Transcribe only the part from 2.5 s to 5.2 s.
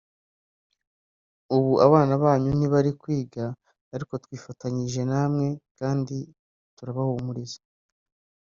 ntibari kwiga ariko twifatanije